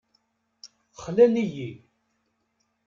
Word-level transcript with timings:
Xlan-iyi. 1.01 1.71